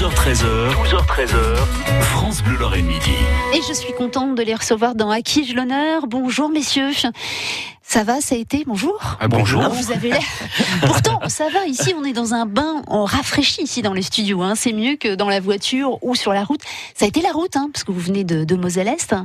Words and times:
12h13h, 0.00 0.72
12h13h, 0.72 1.56
France 2.00 2.42
Bleu 2.42 2.56
Lorraine 2.56 2.86
Midi. 2.86 3.12
Et 3.52 3.60
je 3.68 3.74
suis 3.74 3.92
contente 3.92 4.34
de 4.34 4.42
les 4.42 4.54
recevoir 4.54 4.94
dans 4.94 5.10
À 5.10 5.20
qui 5.20 5.44
je 5.44 5.54
l'honneur. 5.54 6.06
Bonjour 6.06 6.48
messieurs. 6.48 6.92
Ça 7.92 8.04
va, 8.04 8.20
ça 8.20 8.36
a 8.36 8.38
été 8.38 8.62
Bonjour. 8.68 9.16
Ah, 9.18 9.26
bonjour. 9.26 9.62
Ah, 9.64 9.68
vous 9.68 9.90
avez 9.90 10.10
l'air. 10.10 10.22
Pourtant, 10.86 11.18
ça 11.26 11.48
va. 11.48 11.66
Ici, 11.66 11.92
on 11.98 12.04
est 12.04 12.12
dans 12.12 12.34
un 12.34 12.46
bain, 12.46 12.82
on 12.86 13.04
rafraîchit 13.04 13.62
ici 13.62 13.82
dans 13.82 13.94
les 13.94 14.02
studios. 14.02 14.42
Hein. 14.42 14.54
C'est 14.54 14.72
mieux 14.72 14.94
que 14.94 15.16
dans 15.16 15.28
la 15.28 15.40
voiture 15.40 15.98
ou 16.04 16.14
sur 16.14 16.32
la 16.32 16.44
route. 16.44 16.60
Ça 16.94 17.06
a 17.06 17.08
été 17.08 17.20
la 17.20 17.32
route, 17.32 17.56
hein, 17.56 17.68
parce 17.72 17.82
que 17.82 17.90
vous 17.90 17.98
venez 17.98 18.22
de, 18.22 18.44
de 18.44 18.54
Moselle-Est. 18.54 19.16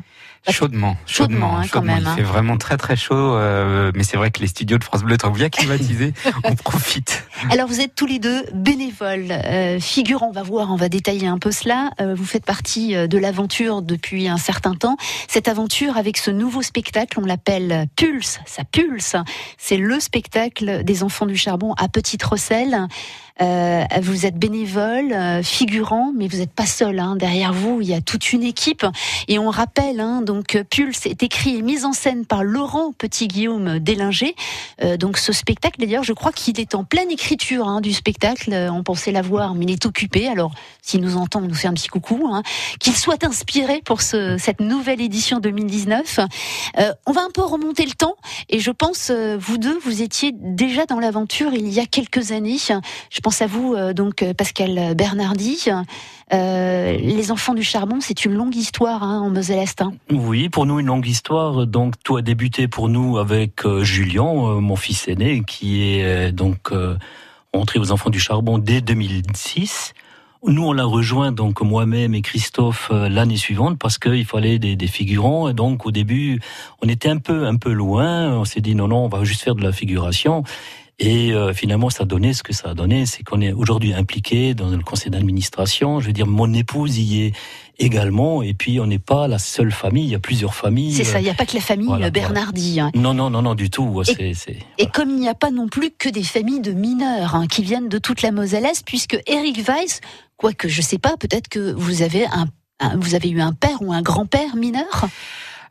Chaudement, 0.49 0.95
Chaudement, 1.05 1.47
chaudement, 1.47 1.57
hein, 1.57 1.61
quand 1.61 1.79
chaudement. 1.79 1.93
même, 1.93 2.03
Il 2.03 2.07
hein. 2.07 2.15
fait 2.17 2.23
vraiment 2.23 2.57
très 2.57 2.77
très 2.77 2.95
chaud, 2.95 3.15
euh, 3.15 3.91
mais 3.95 4.03
c'est 4.03 4.17
vrai 4.17 4.29
que 4.29 4.41
les 4.41 4.47
studios 4.47 4.77
de 4.77 4.83
France 4.83 5.03
Bleu 5.03 5.17
sont 5.19 5.31
bien 5.31 5.49
climatisés. 5.49 6.13
on 6.43 6.55
profite. 6.55 7.23
Alors, 7.51 7.67
vous 7.67 7.81
êtes 7.81 7.95
tous 7.95 8.05
les 8.05 8.19
deux 8.19 8.43
bénévoles, 8.53 9.31
euh, 9.31 9.79
figurants. 9.79 10.29
On 10.29 10.31
va 10.31 10.43
voir, 10.43 10.71
on 10.71 10.75
va 10.75 10.89
détailler 10.89 11.27
un 11.27 11.39
peu 11.39 11.51
cela. 11.51 11.91
Euh, 11.99 12.15
vous 12.15 12.25
faites 12.25 12.45
partie 12.45 12.95
euh, 12.95 13.07
de 13.07 13.17
l'aventure 13.17 13.81
depuis 13.81 14.27
un 14.27 14.37
certain 14.37 14.75
temps. 14.75 14.97
Cette 15.27 15.47
aventure 15.47 15.97
avec 15.97 16.17
ce 16.17 16.31
nouveau 16.31 16.61
spectacle, 16.61 17.19
on 17.19 17.25
l'appelle 17.25 17.87
Pulse. 17.95 18.39
Ça 18.55 18.63
pulse. 18.63 19.17
C'est 19.57 19.75
le 19.75 19.99
spectacle 19.99 20.85
des 20.85 21.03
enfants 21.03 21.25
du 21.25 21.35
charbon 21.35 21.73
à 21.73 21.89
Petite 21.89 22.23
Rosselle. 22.23 22.87
Euh, 23.41 23.83
vous 24.01 24.25
êtes 24.25 24.37
bénévole, 24.37 25.11
euh, 25.11 25.43
figurant, 25.43 26.13
mais 26.15 26.27
vous 26.27 26.37
n'êtes 26.37 26.53
pas 26.53 26.65
seul. 26.65 26.99
Hein. 26.99 27.15
Derrière 27.15 27.53
vous, 27.53 27.81
il 27.81 27.87
y 27.87 27.93
a 27.93 28.01
toute 28.01 28.31
une 28.31 28.43
équipe. 28.43 28.85
Et 29.27 29.39
on 29.39 29.49
rappelle, 29.49 29.99
hein, 29.99 30.21
donc 30.21 30.57
Pulse 30.69 31.05
est 31.05 31.23
écrit 31.23 31.57
et 31.57 31.61
mis 31.61 31.85
en 31.85 31.93
scène 31.93 32.25
par 32.25 32.43
Laurent 32.43 32.93
Petit-Guillaume 32.97 33.79
Délinger. 33.79 34.35
Euh, 34.83 34.97
donc 34.97 35.17
ce 35.17 35.33
spectacle, 35.33 35.79
d'ailleurs, 35.79 36.03
je 36.03 36.13
crois 36.13 36.31
qu'il 36.31 36.59
est 36.59 36.75
en 36.75 36.83
pleine 36.83 37.11
écriture 37.11 37.67
hein, 37.67 37.81
du 37.81 37.93
spectacle. 37.93 38.53
Euh, 38.53 38.71
On 38.71 38.83
pensait 38.83 39.11
l'avoir, 39.11 39.55
mais 39.55 39.65
il 39.65 39.71
est 39.71 39.85
occupé. 39.85 40.27
Alors, 40.27 40.53
s'il 40.81 41.01
nous 41.01 41.17
entend, 41.17 41.41
il 41.41 41.47
nous 41.47 41.55
fait 41.55 41.67
un 41.67 41.73
petit 41.73 41.87
coucou. 41.87 42.29
Hein. 42.31 42.43
Qu'il 42.79 42.95
soit 42.95 43.23
inspiré 43.23 43.81
pour 43.83 44.01
ce, 44.01 44.37
cette 44.37 44.59
nouvelle 44.59 45.01
édition 45.01 45.39
2019. 45.39 46.19
Euh, 46.77 46.93
on 47.05 47.11
va 47.11 47.21
un 47.21 47.31
peu 47.31 47.41
remonter 47.41 47.85
le 47.85 47.93
temps. 47.93 48.15
Et 48.49 48.59
je 48.59 48.71
pense, 48.71 49.09
euh, 49.11 49.37
vous 49.39 49.57
deux, 49.57 49.77
vous 49.79 50.01
étiez 50.01 50.31
déjà 50.33 50.85
dans 50.85 50.99
l'aventure 50.99 51.53
il 51.53 51.67
y 51.67 51.79
a 51.79 51.85
quelques 51.85 52.31
années. 52.31 52.57
Pense 53.25 53.41
à 53.41 53.47
vous, 53.47 53.73
euh, 53.73 53.91
donc 53.93 54.21
euh, 54.21 54.35
Pascal 54.35 54.93
Bernardi. 54.93 55.65
Euh, 56.31 56.91
les 56.95 57.31
enfants 57.31 57.55
du 57.55 57.63
charbon, 57.63 57.97
c'est 57.99 58.23
une 58.23 58.33
longue 58.33 58.55
histoire 58.55 59.01
hein, 59.01 59.19
en 59.19 59.31
Moselle-Est. 59.31 59.81
hein. 59.81 59.93
Oui, 60.11 60.47
pour 60.47 60.67
nous 60.67 60.79
une 60.79 60.85
longue 60.85 61.07
histoire. 61.07 61.65
Donc 61.65 61.95
tout 62.03 62.17
a 62.17 62.21
débuté 62.21 62.67
pour 62.67 62.87
nous 62.87 63.17
avec 63.17 63.67
Julien, 63.81 64.59
mon 64.61 64.75
fils 64.75 65.07
aîné, 65.07 65.41
qui 65.41 65.81
est 65.81 66.31
donc 66.31 66.71
entré 67.51 67.79
aux 67.79 67.91
enfants 67.91 68.11
du 68.11 68.19
charbon 68.19 68.59
dès 68.59 68.81
2006. 68.81 69.95
Nous, 70.47 70.63
on 70.63 70.73
l'a 70.73 70.85
rejoint, 70.85 71.31
donc 71.31 71.61
moi-même 71.61 72.13
et 72.13 72.21
Christophe, 72.21 72.91
l'année 72.91 73.37
suivante, 73.37 73.79
parce 73.79 73.97
qu'il 73.97 74.25
fallait 74.25 74.59
des, 74.59 74.75
des 74.75 74.87
figurants. 74.87 75.49
Et 75.49 75.55
donc, 75.55 75.87
au 75.87 75.91
début, 75.91 76.39
on 76.83 76.87
était 76.87 77.09
un 77.09 77.17
peu, 77.17 77.47
un 77.47 77.55
peu 77.55 77.71
loin. 77.71 78.37
On 78.37 78.45
s'est 78.45 78.61
dit 78.61 78.75
non, 78.75 78.87
non, 78.87 79.05
on 79.05 79.09
va 79.09 79.23
juste 79.23 79.41
faire 79.41 79.55
de 79.55 79.63
la 79.63 79.71
figuration. 79.71 80.43
Et 80.97 81.33
euh, 81.33 81.53
finalement, 81.53 81.89
ça 81.89 82.03
a 82.03 82.05
donné 82.05 82.33
ce 82.33 82.41
que 82.41 82.53
ça 82.53 82.69
a 82.69 82.73
donné, 82.73 83.05
c'est 83.05 83.21
qu'on 83.23 83.41
est 83.41 83.51
aujourd'hui 83.51 83.93
impliqué 83.93 84.53
dans 84.53 84.69
le 84.69 84.77
conseil 84.81 85.11
d'administration. 85.11 85.99
Je 85.99 86.07
veux 86.07 86.13
dire, 86.13 86.25
mon 86.25 86.53
épouse 86.53 86.97
y 86.97 87.23
est 87.23 87.33
également. 87.79 88.41
Et 88.41 88.53
puis, 88.53 88.79
on 88.79 88.85
n'est 88.87 88.97
pas 88.99 89.27
la 89.27 89.37
seule 89.37 89.73
famille. 89.73 90.05
Il 90.05 90.11
y 90.11 90.15
a 90.15 90.19
plusieurs 90.19 90.55
familles. 90.55 90.93
C'est 90.93 91.03
ça, 91.03 91.19
il 91.19 91.23
n'y 91.23 91.29
a 91.29 91.33
pas 91.33 91.45
que 91.45 91.53
la 91.55 91.59
famille 91.61 91.87
Voilà, 91.87 92.05
euh, 92.07 92.11
Bernardi. 92.11 92.79
hein. 92.79 92.91
Non, 92.95 93.13
non, 93.13 93.29
non, 93.29 93.41
non, 93.41 93.55
du 93.55 93.69
tout. 93.69 94.01
Et- 94.77 94.87
comme 94.87 95.09
il 95.09 95.17
n'y 95.17 95.27
a 95.27 95.35
pas 95.35 95.51
non 95.51 95.67
plus 95.67 95.91
que 95.91 96.07
des 96.07 96.23
familles 96.23 96.61
de 96.61 96.71
mineurs 96.71 97.35
hein, 97.35 97.47
qui 97.47 97.61
viennent 97.61 97.89
de 97.89 97.97
toute 97.97 98.21
la 98.21 98.31
Moselle-Est, 98.31 98.85
puisque 98.85 99.19
Eric 99.27 99.67
Weiss, 99.67 99.99
quoique 100.37 100.69
je 100.69 100.81
sais 100.81 100.97
pas, 100.99 101.17
peut-être 101.17 101.49
que 101.49 101.73
vous 101.73 102.03
avez 102.03 102.25
un- 102.27 102.47
vous 102.97 103.15
avez 103.15 103.29
eu 103.29 103.41
un 103.41 103.53
père 103.53 103.81
ou 103.81 103.91
un 103.93 104.01
grand-père 104.01 104.55
mineur? 104.55 105.05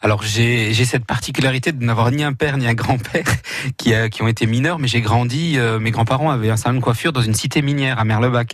Alors 0.04 0.22
j'ai 0.22 0.74
j'ai 0.74 0.84
cette 0.84 1.06
particularité 1.06 1.72
de 1.72 1.82
n'avoir 1.82 2.10
ni 2.10 2.22
un 2.22 2.34
père 2.34 2.58
ni 2.58 2.66
un 2.66 2.74
grand-père 2.74 3.24
qui, 3.78 3.94
a- 3.94 4.10
qui 4.10 4.22
ont 4.22 4.28
été 4.28 4.44
mineurs, 4.46 4.78
mais 4.78 4.86
j'ai 4.86 5.00
grandi. 5.00 5.54
euh, 5.56 5.78
mes 5.80 5.92
grands-parents 5.92 6.30
avaient 6.30 6.50
un 6.50 6.58
salon 6.58 6.76
de 6.76 6.82
coiffure 6.84 7.10
dans 7.14 7.22
une 7.22 7.32
cité 7.32 7.62
minière 7.62 7.98
à 7.98 8.04
Merlebach. 8.04 8.48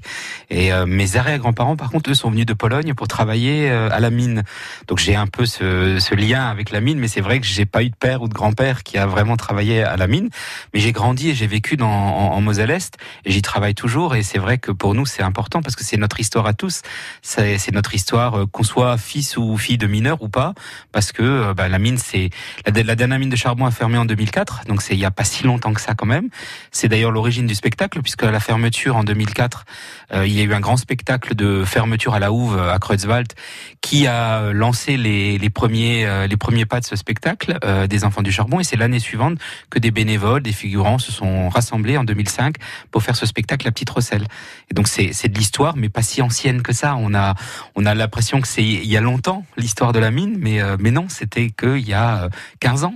Et 0.48 0.72
euh, 0.72 0.86
mes 0.86 1.16
arrière-grands-parents, 1.16 1.74
par 1.74 1.90
contre, 1.90 2.08
eux, 2.10 2.14
sont 2.14 2.30
venus 2.30 2.46
de 2.46 2.52
Pologne 2.54 2.94
pour 2.94 3.08
travailler 3.08 3.68
euh, 3.68 3.88
à 3.90 3.98
la 3.98 4.10
mine. 4.10 4.44
Donc 4.86 4.98
j'ai 5.00 5.16
un 5.16 5.26
peu 5.26 5.44
ce, 5.44 5.98
ce 5.98 6.14
lien 6.14 6.44
avec 6.46 6.70
la 6.70 6.80
mine, 6.80 7.00
mais 7.00 7.08
c'est 7.08 7.20
vrai 7.20 7.40
que 7.40 7.46
j'ai 7.46 7.66
pas 7.66 7.82
eu 7.82 7.90
de 7.90 7.96
père 7.96 8.22
ou 8.22 8.28
de 8.28 8.34
grand-père 8.34 8.84
qui 8.84 8.96
a 8.96 9.06
vraiment 9.06 9.36
travaillé 9.36 9.82
à 9.82 9.96
la 9.96 10.06
mine. 10.06 10.28
Mais 10.72 10.78
j'ai 10.78 10.92
grandi 10.92 11.30
et 11.30 11.34
j'ai 11.34 11.48
vécu 11.48 11.76
dans, 11.76 11.90
en, 11.90 12.32
en 12.36 12.40
Moselle-Est 12.40 12.94
et 13.24 13.32
j'y 13.32 13.42
travaille 13.42 13.74
toujours. 13.74 14.14
Et 14.14 14.22
c'est 14.22 14.38
vrai 14.38 14.58
que 14.58 14.70
pour 14.70 14.94
nous, 14.94 15.04
c'est 15.04 15.24
important 15.24 15.62
parce 15.62 15.74
que 15.74 15.82
c'est 15.82 15.96
notre 15.96 16.20
histoire 16.20 16.46
à 16.46 16.52
tous. 16.52 16.82
C'est 17.22 17.58
c'est 17.58 17.72
notre 17.74 17.92
histoire, 17.92 18.38
euh, 18.42 18.46
qu'on 18.46 18.62
soit 18.62 18.96
fils 18.98 19.36
ou 19.36 19.56
fille 19.56 19.78
de 19.78 19.88
mineur 19.88 20.22
ou 20.22 20.28
pas, 20.28 20.54
parce 20.92 21.10
que 21.10 21.39
euh, 21.40 21.54
bah, 21.54 21.68
la 21.68 21.78
mine, 21.78 21.98
c'est 21.98 22.30
la, 22.66 22.94
dernière 22.94 23.18
mine 23.18 23.30
de 23.30 23.36
charbon 23.36 23.66
a 23.66 23.70
fermé 23.70 23.98
en 23.98 24.04
2004, 24.04 24.62
donc 24.66 24.82
c'est 24.82 24.94
il 24.94 25.00
y 25.00 25.04
a 25.04 25.10
pas 25.10 25.24
si 25.24 25.44
longtemps 25.44 25.72
que 25.72 25.80
ça 25.80 25.94
quand 25.94 26.06
même. 26.06 26.28
C'est 26.70 26.88
d'ailleurs 26.88 27.10
l'origine 27.10 27.46
du 27.46 27.54
spectacle, 27.54 28.00
puisque 28.02 28.22
à 28.22 28.30
la 28.30 28.40
fermeture 28.40 28.96
en 28.96 29.04
2004, 29.04 29.64
euh, 30.12 30.26
il 30.26 30.32
y 30.32 30.40
a 30.40 30.44
eu 30.44 30.52
un 30.52 30.60
grand 30.60 30.76
spectacle 30.76 31.34
de 31.34 31.64
fermeture 31.64 32.14
à 32.14 32.18
la 32.18 32.32
Houve 32.32 32.58
à 32.58 32.78
Kreuzwald, 32.78 33.32
qui 33.80 34.06
a 34.06 34.52
lancé 34.52 34.96
les, 34.96 35.38
les 35.38 35.50
premiers 35.50 36.06
euh, 36.06 36.26
les 36.26 36.36
premiers 36.36 36.66
pas 36.66 36.80
de 36.80 36.84
ce 36.84 36.96
spectacle 36.96 37.58
des 37.88 38.04
enfants 38.04 38.22
du 38.22 38.32
charbon. 38.32 38.60
Et 38.60 38.64
c'est 38.64 38.76
l'année 38.76 38.98
suivante 38.98 39.38
que 39.70 39.78
des 39.78 39.90
bénévoles, 39.90 40.42
des 40.42 40.52
figurants 40.52 40.98
se 40.98 41.12
sont 41.12 41.48
rassemblés 41.48 41.96
en 41.96 42.04
2005 42.04 42.56
pour 42.90 43.02
faire 43.02 43.16
ce 43.16 43.26
spectacle 43.26 43.66
La 43.66 43.72
Petite 43.72 43.90
Rosselle. 43.90 44.26
Et 44.70 44.74
donc 44.74 44.88
c'est 44.88 45.12
c'est 45.12 45.28
de 45.28 45.38
l'histoire, 45.38 45.76
mais 45.76 45.88
pas 45.88 46.02
si 46.02 46.22
ancienne 46.22 46.62
que 46.62 46.72
ça. 46.72 46.96
On 46.96 47.14
a 47.14 47.34
on 47.74 47.86
a 47.86 47.94
l'impression 47.94 48.40
que 48.40 48.48
c'est 48.48 48.64
il 48.64 48.86
y 48.86 48.96
a 48.96 49.00
longtemps 49.00 49.44
l'histoire 49.56 49.92
de 49.92 49.98
la 49.98 50.10
mine, 50.10 50.36
mais 50.38 50.60
mais 50.78 50.90
non, 50.90 51.06
c'était 51.32 51.50
que 51.50 51.78
il 51.78 51.88
y 51.88 51.94
a 51.94 52.24
euh, 52.24 52.28
15 52.60 52.84
ans. 52.84 52.94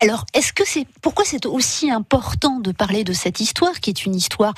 Alors, 0.00 0.26
est-ce 0.34 0.52
que 0.52 0.64
c'est 0.66 0.86
pourquoi 1.00 1.24
c'est 1.24 1.46
aussi 1.46 1.90
important 1.90 2.58
de 2.58 2.72
parler 2.72 3.04
de 3.04 3.12
cette 3.12 3.40
histoire, 3.40 3.80
qui 3.80 3.90
est 3.90 4.04
une 4.04 4.14
histoire 4.14 4.54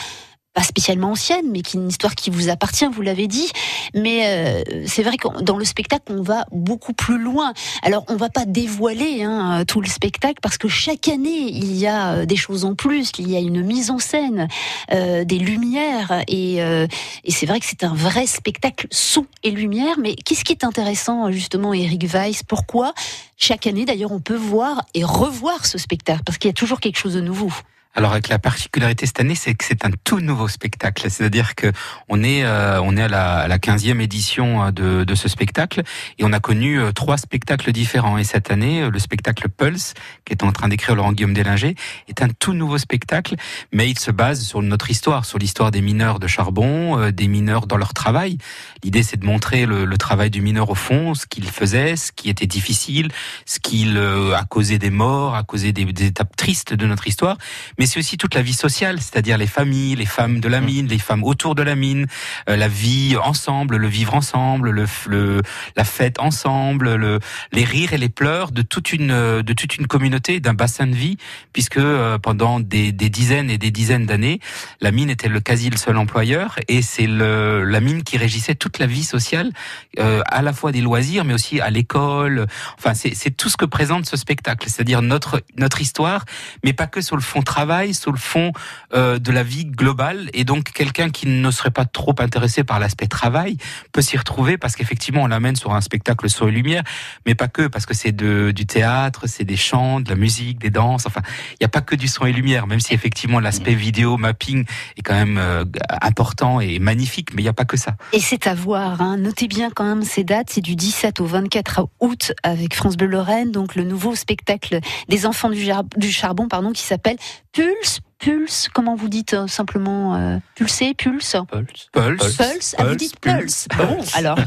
pas 0.54 0.62
spécialement 0.62 1.10
ancienne, 1.10 1.46
mais 1.50 1.62
qui 1.62 1.76
est 1.76 1.80
une 1.80 1.88
histoire 1.88 2.14
qui 2.14 2.30
vous 2.30 2.48
appartient, 2.48 2.86
vous 2.86 3.02
l'avez 3.02 3.26
dit. 3.26 3.50
Mais 3.92 4.26
euh, 4.26 4.84
c'est 4.86 5.02
vrai 5.02 5.16
que 5.16 5.42
dans 5.42 5.58
le 5.58 5.64
spectacle, 5.64 6.04
on 6.10 6.22
va 6.22 6.46
beaucoup 6.52 6.92
plus 6.92 7.18
loin. 7.18 7.52
Alors, 7.82 8.04
on 8.08 8.16
va 8.16 8.30
pas 8.30 8.44
dévoiler 8.46 9.24
hein, 9.24 9.64
tout 9.66 9.80
le 9.80 9.88
spectacle 9.88 10.38
parce 10.40 10.56
que 10.56 10.68
chaque 10.68 11.08
année, 11.08 11.50
il 11.50 11.76
y 11.76 11.86
a 11.86 12.12
euh, 12.12 12.26
des 12.26 12.36
choses 12.36 12.64
en 12.64 12.74
plus. 12.74 13.10
Il 13.18 13.30
y 13.30 13.36
a 13.36 13.40
une 13.40 13.62
mise 13.62 13.90
en 13.90 13.98
scène, 13.98 14.48
euh, 14.92 15.24
des 15.24 15.38
lumières, 15.38 16.22
et, 16.28 16.62
euh, 16.62 16.86
et 17.24 17.32
c'est 17.32 17.46
vrai 17.46 17.58
que 17.58 17.66
c'est 17.66 17.82
un 17.84 17.94
vrai 17.94 18.26
spectacle 18.26 18.86
son 18.90 19.26
et 19.42 19.50
lumière. 19.50 19.96
Mais 19.98 20.14
qu'est-ce 20.14 20.44
qui 20.44 20.52
est 20.52 20.64
intéressant, 20.64 21.32
justement, 21.32 21.74
Eric 21.74 22.04
Weiss? 22.04 22.42
Pourquoi 22.44 22.94
chaque 23.36 23.66
année, 23.66 23.84
d'ailleurs, 23.84 24.12
on 24.12 24.20
peut 24.20 24.36
voir 24.36 24.84
et 24.94 25.02
revoir 25.02 25.66
ce 25.66 25.78
spectacle? 25.78 26.22
Parce 26.24 26.38
qu'il 26.38 26.48
y 26.48 26.50
a 26.50 26.54
toujours 26.54 26.78
quelque 26.78 26.98
chose 26.98 27.14
de 27.14 27.20
nouveau. 27.20 27.52
Alors 27.96 28.12
avec 28.12 28.28
la 28.28 28.40
particularité 28.40 29.06
cette 29.06 29.20
année, 29.20 29.36
c'est 29.36 29.54
que 29.54 29.64
c'est 29.64 29.84
un 29.84 29.90
tout 30.02 30.20
nouveau 30.20 30.48
spectacle. 30.48 31.08
C'est-à-dire 31.08 31.54
que 31.54 31.72
on 32.08 32.24
est 32.24 32.44
euh, 32.44 32.80
on 32.82 32.96
est 32.96 33.02
à 33.02 33.08
la, 33.08 33.38
à 33.38 33.48
la 33.48 33.58
15e 33.58 34.00
édition 34.00 34.64
euh, 34.64 34.70
de, 34.72 35.04
de 35.04 35.14
ce 35.14 35.28
spectacle 35.28 35.82
et 36.18 36.24
on 36.24 36.32
a 36.32 36.40
connu 36.40 36.80
euh, 36.80 36.92
trois 36.92 37.18
spectacles 37.18 37.72
différents. 37.72 38.18
Et 38.18 38.24
cette 38.24 38.50
année, 38.50 38.82
euh, 38.82 38.90
le 38.90 38.98
spectacle 38.98 39.48
Pulse, 39.48 39.94
qui 40.24 40.32
est 40.32 40.42
en 40.42 40.52
train 40.52 40.68
d'écrire 40.68 40.96
Laurent 40.96 41.12
Guillaume 41.12 41.34
Délinger, 41.34 41.74
est 42.08 42.22
un 42.22 42.28
tout 42.28 42.52
nouveau 42.52 42.78
spectacle, 42.78 43.36
mais 43.72 43.88
il 43.88 43.98
se 43.98 44.10
base 44.10 44.42
sur 44.42 44.60
notre 44.62 44.90
histoire, 44.90 45.24
sur 45.24 45.38
l'histoire 45.38 45.70
des 45.70 45.80
mineurs 45.80 46.18
de 46.18 46.26
charbon, 46.26 46.98
euh, 46.98 47.10
des 47.12 47.28
mineurs 47.28 47.66
dans 47.66 47.76
leur 47.76 47.94
travail. 47.94 48.38
L'idée, 48.82 49.02
c'est 49.02 49.18
de 49.18 49.26
montrer 49.26 49.66
le, 49.66 49.84
le 49.84 49.98
travail 49.98 50.30
du 50.30 50.40
mineur 50.40 50.70
au 50.70 50.74
fond, 50.74 51.14
ce 51.14 51.26
qu'il 51.26 51.48
faisait, 51.48 51.96
ce 51.96 52.12
qui 52.12 52.28
était 52.28 52.46
difficile, 52.46 53.10
ce 53.46 53.58
qu'il 53.60 53.96
euh, 53.96 54.34
a 54.34 54.44
causé 54.44 54.78
des 54.78 54.90
morts, 54.90 55.34
a 55.34 55.42
causé 55.42 55.72
des, 55.72 55.84
étapes 56.04 56.36
tristes 56.36 56.74
de 56.74 56.86
notre 56.86 57.06
histoire, 57.06 57.38
c'est 57.86 57.98
aussi 57.98 58.16
toute 58.16 58.34
la 58.34 58.42
vie 58.42 58.52
sociale, 58.52 59.00
c'est-à-dire 59.00 59.38
les 59.38 59.46
familles, 59.46 59.96
les 59.96 60.06
femmes 60.06 60.40
de 60.40 60.48
la 60.48 60.60
mine, 60.60 60.86
les 60.86 60.98
femmes 60.98 61.24
autour 61.24 61.54
de 61.54 61.62
la 61.62 61.74
mine, 61.74 62.06
euh, 62.48 62.56
la 62.56 62.68
vie 62.68 63.16
ensemble, 63.22 63.76
le 63.76 63.88
vivre 63.88 64.14
ensemble, 64.14 64.70
le, 64.70 64.86
le 65.06 65.42
la 65.76 65.84
fête 65.84 66.18
ensemble, 66.20 66.94
le, 66.94 67.20
les 67.52 67.64
rires 67.64 67.92
et 67.92 67.98
les 67.98 68.08
pleurs 68.08 68.50
de 68.52 68.62
toute 68.62 68.92
une 68.92 69.10
euh, 69.10 69.42
de 69.42 69.52
toute 69.52 69.76
une 69.76 69.86
communauté, 69.86 70.40
d'un 70.40 70.54
bassin 70.54 70.86
de 70.86 70.94
vie, 70.94 71.16
puisque 71.52 71.78
euh, 71.78 72.18
pendant 72.18 72.60
des, 72.60 72.92
des 72.92 73.10
dizaines 73.10 73.50
et 73.50 73.58
des 73.58 73.70
dizaines 73.70 74.06
d'années, 74.06 74.40
la 74.80 74.90
mine 74.90 75.10
était 75.10 75.28
le 75.28 75.40
quasi 75.40 75.70
le 75.70 75.76
seul 75.76 75.96
employeur 75.96 76.58
et 76.68 76.82
c'est 76.82 77.06
le 77.06 77.64
la 77.64 77.80
mine 77.80 78.02
qui 78.02 78.16
régissait 78.16 78.54
toute 78.54 78.78
la 78.78 78.86
vie 78.86 79.04
sociale, 79.04 79.50
euh, 79.98 80.22
à 80.26 80.42
la 80.42 80.52
fois 80.52 80.72
des 80.72 80.80
loisirs, 80.80 81.24
mais 81.24 81.34
aussi 81.34 81.60
à 81.60 81.70
l'école. 81.70 82.46
Enfin, 82.78 82.94
c'est 82.94 83.14
c'est 83.14 83.30
tout 83.30 83.48
ce 83.48 83.56
que 83.56 83.64
présente 83.64 84.06
ce 84.06 84.16
spectacle, 84.16 84.68
c'est-à-dire 84.68 85.02
notre 85.02 85.42
notre 85.56 85.80
histoire, 85.80 86.24
mais 86.64 86.72
pas 86.72 86.86
que 86.86 87.00
sur 87.00 87.16
le 87.16 87.22
fond 87.22 87.42
travail 87.42 87.73
travail 87.74 87.94
sous 87.94 88.12
le 88.12 88.18
fond 88.18 88.52
euh, 88.94 89.18
de 89.18 89.32
la 89.32 89.42
vie 89.42 89.64
globale 89.64 90.30
et 90.32 90.44
donc 90.44 90.70
quelqu'un 90.70 91.10
qui 91.10 91.26
ne 91.26 91.50
serait 91.50 91.72
pas 91.72 91.84
trop 91.84 92.14
intéressé 92.20 92.62
par 92.62 92.78
l'aspect 92.78 93.08
travail 93.08 93.56
peut 93.90 94.00
s'y 94.00 94.16
retrouver 94.16 94.58
parce 94.58 94.76
qu'effectivement 94.76 95.22
on 95.22 95.26
l'amène 95.26 95.56
sur 95.56 95.74
un 95.74 95.80
spectacle 95.80 96.30
son 96.30 96.46
et 96.46 96.52
lumière, 96.52 96.84
mais 97.26 97.34
pas 97.34 97.48
que 97.48 97.66
parce 97.66 97.84
que 97.84 97.92
c'est 97.92 98.12
du 98.12 98.66
théâtre, 98.66 99.26
c'est 99.26 99.42
des 99.42 99.56
chants, 99.56 99.98
de 99.98 100.08
la 100.08 100.14
musique, 100.14 100.60
des 100.60 100.70
danses. 100.70 101.06
Enfin, 101.06 101.22
il 101.52 101.56
n'y 101.62 101.64
a 101.64 101.68
pas 101.68 101.80
que 101.80 101.96
du 101.96 102.06
son 102.06 102.26
et 102.26 102.32
lumière, 102.32 102.68
même 102.68 102.78
si 102.78 102.94
effectivement 102.94 103.40
l'aspect 103.40 103.74
vidéo 103.74 104.18
mapping 104.18 104.64
est 104.96 105.02
quand 105.02 105.14
même 105.14 105.38
euh, 105.38 105.64
important 106.00 106.60
et 106.60 106.78
magnifique, 106.78 107.34
mais 107.34 107.42
il 107.42 107.46
n'y 107.46 107.48
a 107.48 107.54
pas 107.54 107.64
que 107.64 107.76
ça. 107.76 107.96
Et 108.12 108.20
c'est 108.20 108.46
à 108.46 108.54
voir. 108.54 109.00
Hein. 109.00 109.16
Notez 109.16 109.48
bien 109.48 109.70
quand 109.74 109.84
même 109.84 110.04
ces 110.04 110.22
dates. 110.22 110.50
C'est 110.50 110.60
du 110.60 110.76
17 110.76 111.20
au 111.20 111.26
24 111.26 111.88
août 111.98 112.32
avec 112.44 112.74
France 112.74 112.96
Bleu 112.96 113.08
Lorraine, 113.08 113.50
donc 113.50 113.74
le 113.74 113.82
nouveau 113.82 114.14
spectacle 114.14 114.78
des 115.08 115.26
enfants 115.26 115.50
du, 115.50 115.68
du 115.96 116.12
charbon, 116.12 116.46
pardon, 116.46 116.70
qui 116.70 116.82
s'appelle 116.82 117.16
Pulse 117.54 118.00
pulse, 118.24 118.68
comment 118.72 118.94
vous 118.94 119.08
dites 119.08 119.34
euh, 119.34 119.46
simplement 119.46 120.14
euh, 120.14 120.38
pulser, 120.54 120.94
pulse 120.94 121.36
Pulse. 121.50 121.88
Pulse. 121.92 122.36
Pulse. 122.36 122.74
Ah, 122.78 122.84
vous 122.84 122.94
dites 122.94 123.20
pulse. 123.20 123.68
Bon, 123.76 123.98
alors. 124.14 124.38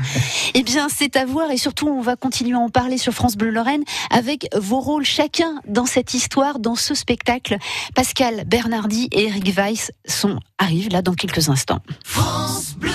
eh 0.54 0.62
bien, 0.62 0.88
c'est 0.88 1.16
à 1.16 1.26
voir 1.26 1.50
et 1.50 1.58
surtout, 1.58 1.86
on 1.86 2.00
va 2.00 2.16
continuer 2.16 2.54
à 2.54 2.58
en 2.58 2.70
parler 2.70 2.96
sur 2.96 3.12
France 3.12 3.36
Bleu 3.36 3.50
Lorraine 3.50 3.84
avec 4.10 4.48
vos 4.56 4.80
rôles 4.80 5.04
chacun 5.04 5.60
dans 5.68 5.86
cette 5.86 6.14
histoire, 6.14 6.58
dans 6.58 6.76
ce 6.76 6.94
spectacle. 6.94 7.58
Pascal 7.94 8.44
Bernardi 8.46 9.08
et 9.12 9.24
Eric 9.26 9.54
Weiss 9.54 9.92
sont, 10.06 10.40
arrivent 10.56 10.90
là 10.90 11.02
dans 11.02 11.14
quelques 11.14 11.50
instants. 11.50 11.80
France 12.04 12.74
Bleu 12.78 12.90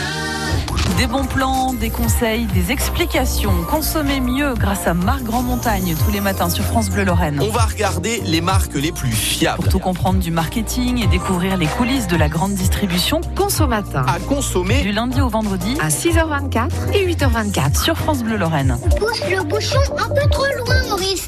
des 1.01 1.07
bons 1.07 1.25
plans, 1.25 1.73
des 1.73 1.89
conseils, 1.89 2.45
des 2.45 2.71
explications. 2.71 3.55
Consommez 3.67 4.19
mieux 4.19 4.53
grâce 4.53 4.85
à 4.85 4.93
Marc 4.93 5.23
Grand 5.23 5.41
Montagne 5.41 5.95
tous 6.05 6.11
les 6.11 6.21
matins 6.21 6.51
sur 6.51 6.63
France 6.63 6.91
Bleu 6.91 7.05
Lorraine. 7.05 7.39
On 7.41 7.49
va 7.49 7.65
regarder 7.65 8.21
les 8.23 8.39
marques 8.39 8.75
les 8.75 8.91
plus 8.91 9.09
fiables. 9.09 9.63
Pour 9.63 9.69
tout 9.71 9.79
comprendre 9.79 10.19
du 10.19 10.29
marketing 10.29 11.03
et 11.03 11.07
découvrir 11.07 11.57
les 11.57 11.65
coulisses 11.65 12.05
de 12.05 12.15
la 12.15 12.29
grande 12.29 12.53
distribution, 12.53 13.19
consommateur 13.35 14.07
à 14.07 14.19
consommer 14.19 14.83
du 14.83 14.91
lundi 14.91 15.19
au 15.21 15.29
vendredi 15.29 15.75
à 15.81 15.87
6h24 15.87 16.69
et 16.93 17.11
8h24 17.11 17.81
sur 17.81 17.97
France 17.97 18.23
Bleu 18.23 18.37
Lorraine. 18.37 18.77
On 18.83 18.89
pousse 18.89 19.23
le 19.27 19.41
bouchon 19.41 19.79
un 19.97 20.09
peu 20.09 20.29
trop 20.29 20.45
loin, 20.59 20.87
Maurice. 20.87 21.27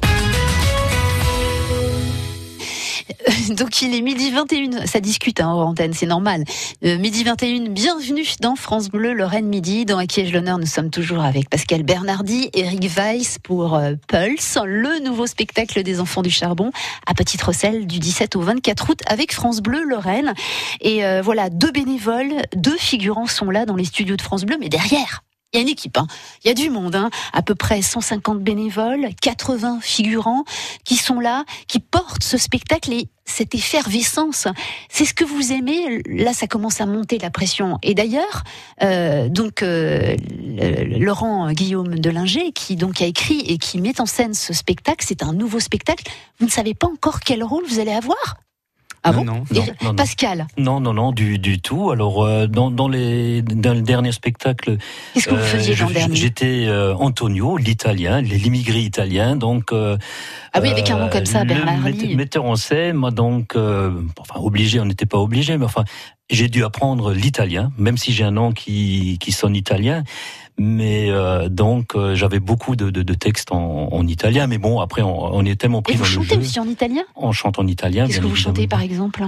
Donc 3.50 3.82
il 3.82 3.96
est 3.96 4.02
midi 4.02 4.32
21, 4.32 4.86
ça 4.86 5.00
discute 5.00 5.42
hein, 5.42 5.52
hors 5.52 5.68
antenne, 5.68 5.94
c'est 5.94 6.06
normal. 6.06 6.44
Euh, 6.84 6.98
midi 6.98 7.24
21, 7.24 7.70
bienvenue 7.70 8.26
dans 8.40 8.56
France 8.56 8.90
Bleu, 8.90 9.14
Lorraine 9.14 9.48
Midi, 9.48 9.86
dans 9.86 10.06
Qui 10.06 10.22
ai 10.22 10.30
l'honneur 10.30 10.58
Nous 10.58 10.66
sommes 10.66 10.90
toujours 10.90 11.22
avec 11.22 11.50
Pascal 11.50 11.84
Bernardi, 11.84 12.50
Eric 12.54 12.90
Weiss 12.96 13.40
pour 13.40 13.76
euh, 13.76 13.94
Pulse, 14.08 14.58
le 14.64 15.04
nouveau 15.04 15.28
spectacle 15.28 15.84
des 15.84 16.00
enfants 16.00 16.22
du 16.22 16.30
charbon 16.30 16.72
à 17.08 17.14
Petite 17.14 17.42
Rosselle 17.42 17.88
du 17.88 18.00
17 18.00 18.36
au 18.36 18.42
24 18.42 18.90
août 18.90 19.00
avec 19.08 19.34
France 19.34 19.62
Bleu 19.62 19.84
Lorraine. 19.84 20.34
Et 20.82 21.06
euh, 21.06 21.22
voilà, 21.22 21.50
deux 21.50 21.72
bénévoles, 21.72 22.34
deux 22.56 22.78
figurants 22.78 23.28
sont 23.28 23.50
là 23.50 23.66
dans 23.66 23.76
les 23.76 23.86
studios 23.86 24.16
de 24.16 24.22
France 24.22 24.44
Bleu, 24.46 24.58
mais 24.60 24.70
derrière, 24.70 25.24
il 25.54 25.58
y 25.58 25.60
a 25.60 25.62
une 25.62 25.70
équipe, 25.70 25.98
hein. 25.98 26.08
il 26.44 26.48
y 26.48 26.52
a 26.52 26.56
du 26.56 26.72
monde, 26.72 26.96
hein. 26.96 27.12
à 27.32 27.44
peu 27.44 27.54
près 27.54 27.84
150 27.84 28.40
bénévoles, 28.40 29.10
80 29.22 29.80
figurants 29.82 30.46
qui 30.84 30.96
sont 30.96 31.20
là, 31.20 31.46
qui 31.68 31.80
portent 31.80 32.24
ce 32.24 32.38
spectacle 32.38 32.92
et 32.92 33.08
cette 33.26 33.54
effervescence. 33.54 34.48
C'est 34.90 35.06
ce 35.06 35.14
que 35.14 35.24
vous 35.24 35.52
aimez. 35.54 36.02
Là, 36.08 36.34
ça 36.34 36.48
commence 36.48 36.82
à 36.82 36.88
monter 36.88 37.20
la 37.20 37.30
pression. 37.30 37.78
Et 37.84 37.94
d'ailleurs, 37.94 38.44
euh, 38.82 39.30
donc 39.30 39.62
euh, 39.62 40.18
Laurent 40.98 41.52
Guillaume 41.52 42.00
Delinger, 42.00 42.52
qui 42.52 42.76
donc 42.76 43.02
a 43.02 43.06
écrit 43.06 43.42
et 43.42 43.60
qui 43.60 43.80
met 43.80 44.02
en 44.02 44.08
scène 44.08 44.34
ce 44.34 44.54
spectacle, 44.54 45.06
c'est 45.08 45.22
un 45.22 45.34
nouveau 45.34 45.60
spectacle. 45.60 46.04
Vous 46.40 46.48
ne 46.48 46.52
savez 46.52 46.74
pas 46.74 46.88
encore 46.88 47.20
quel 47.20 47.44
rôle 47.44 47.64
vous 47.68 47.80
allez 47.80 47.94
avoir? 47.94 48.43
Ah 49.04 49.12
bon 49.12 49.26
non, 49.26 49.44
non, 49.82 49.96
Pascal 49.96 50.48
Non, 50.58 50.80
non, 50.80 50.94
non, 50.94 51.12
du, 51.12 51.38
du 51.38 51.60
tout. 51.60 51.92
Alors, 51.92 52.24
euh, 52.24 52.48
dans, 52.48 52.72
dans, 52.72 52.88
les, 52.88 53.42
dans 53.42 53.74
le 53.74 53.82
dernier 53.82 54.14
spectacle... 54.14 54.78
Qu'est-ce 55.14 55.28
que 55.28 55.36
vous 55.36 55.44
faisiez, 55.44 55.74
Jean 55.74 55.90
dernier 55.90 56.16
J'étais 56.16 56.66
euh, 56.68 56.96
Antonio, 56.96 57.58
l'italien, 57.58 58.22
l'immigré 58.22 58.80
italien, 58.80 59.36
donc... 59.36 59.74
Euh, 59.74 59.98
ah 60.54 60.60
oui, 60.62 60.70
avec 60.70 60.90
un 60.90 61.00
nom 61.00 61.10
comme 61.10 61.26
ça, 61.26 61.44
Bernard 61.44 61.80
le 61.84 62.16
metteur 62.16 62.46
en 62.46 62.56
scène, 62.56 62.96
moi 62.96 63.12
donc... 63.12 63.56
enfin, 63.56 64.40
obligé, 64.40 64.80
on 64.80 64.86
n'était 64.86 65.06
pas 65.06 65.18
obligé, 65.18 65.58
mais 65.58 65.66
enfin, 65.66 65.84
j'ai 66.30 66.48
dû 66.48 66.64
apprendre 66.64 67.12
l'italien, 67.14 67.72
même 67.78 67.98
si 67.98 68.14
j'ai 68.14 68.24
un 68.24 68.32
nom 68.32 68.52
qui, 68.52 69.18
qui 69.20 69.32
sonne 69.32 69.56
italien. 69.56 70.04
Mais 70.58 71.10
euh, 71.10 71.50
donc 71.50 71.96
euh, 71.96 72.14
j'avais 72.16 72.40
beaucoup 72.40 72.76
de, 72.76 72.90
de, 72.92 73.02
de 73.02 73.14
textes 73.14 73.52
en, 73.52 73.90
en, 73.92 74.08
italien, 74.08 74.46
mais 74.48 74.60
bon 74.60 74.80
après 74.80 75.02
on, 75.02 75.34
on 75.36 75.44
est 75.46 75.60
tellement 75.60 75.82
pris 75.82 75.94
Et 75.94 75.98
dans 75.98 76.04
vous 76.04 76.10
le 76.10 76.16
chantez 76.26 76.36
jeu. 76.36 76.42
aussi 76.42 76.60
en 76.60 76.68
italien? 76.68 77.04
On 77.16 77.32
chante 77.32 77.58
en 77.58 77.66
italien. 77.66 78.06
Qu'est-ce 78.06 78.20
que 78.22 78.28
vous 78.28 78.36
chantez 78.36 78.68
par 78.68 78.82
exemple? 78.82 79.26